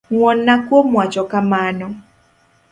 [0.13, 1.87] Ngwonna kuom wacho kamano.